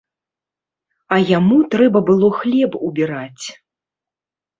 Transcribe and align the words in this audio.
А 1.15 1.19
яму 1.37 1.59
трэба 1.75 1.99
было 2.07 2.27
хлеб 2.39 2.71
убіраць. 2.89 3.45